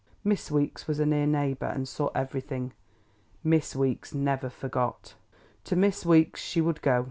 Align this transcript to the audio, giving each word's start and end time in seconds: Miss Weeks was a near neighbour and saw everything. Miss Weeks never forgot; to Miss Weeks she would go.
Miss 0.23 0.49
Weeks 0.49 0.87
was 0.87 0.99
a 0.99 1.05
near 1.05 1.27
neighbour 1.27 1.67
and 1.67 1.87
saw 1.87 2.07
everything. 2.15 2.73
Miss 3.43 3.75
Weeks 3.75 4.15
never 4.15 4.49
forgot; 4.49 5.13
to 5.65 5.75
Miss 5.75 6.07
Weeks 6.07 6.41
she 6.41 6.59
would 6.59 6.81
go. 6.81 6.99